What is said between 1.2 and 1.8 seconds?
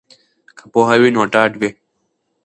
ډاډ وي.